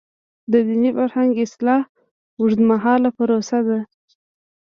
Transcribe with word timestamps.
د 0.51 0.53
دیني 0.67 0.91
فرهنګ 0.97 1.33
اصلاح 1.45 1.83
اوږدمهاله 2.39 3.09
پروسه 3.17 3.59
ده. 3.67 3.79